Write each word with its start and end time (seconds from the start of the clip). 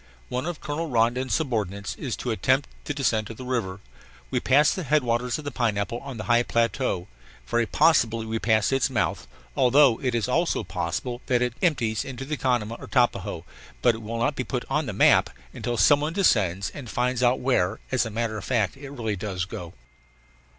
One 0.29 0.47
of 0.47 0.61
Colonel 0.61 0.89
Rondon's 0.89 1.35
subordinates 1.35 1.93
is 1.95 2.15
to 2.15 2.31
attempt 2.31 2.67
the 2.85 2.93
descent 2.95 3.29
of 3.29 3.37
the 3.37 3.45
river. 3.45 3.81
We 4.31 4.39
passed 4.39 4.75
the 4.75 4.81
headwaters 4.81 5.37
of 5.37 5.45
the 5.45 5.51
Pineapple 5.51 5.99
on 5.99 6.17
the 6.17 6.23
high 6.23 6.41
plateau, 6.41 7.07
very 7.45 7.67
possibly 7.67 8.25
we 8.25 8.39
passed 8.39 8.73
its 8.73 8.89
mouth, 8.89 9.27
although 9.55 9.99
it 10.01 10.15
is 10.15 10.27
also 10.27 10.63
possible 10.63 11.21
that 11.27 11.43
it 11.43 11.53
empties 11.61 12.03
into 12.03 12.25
the 12.25 12.35
Canama 12.35 12.77
or 12.79 12.87
Tapajos. 12.87 13.43
But 13.83 13.93
it 13.93 14.01
will 14.01 14.17
not 14.17 14.35
be 14.35 14.43
"put 14.43 14.65
on 14.71 14.87
the 14.87 14.91
map" 14.93 15.29
until 15.53 15.77
some 15.77 16.01
one 16.01 16.13
descends 16.13 16.71
and 16.71 16.89
finds 16.89 17.21
out 17.21 17.39
where, 17.39 17.79
as 17.91 18.03
a 18.03 18.09
matter 18.09 18.39
of 18.39 18.43
fact, 18.43 18.75
it 18.77 18.89
really 18.89 19.15
does 19.15 19.45
go. 19.45 19.75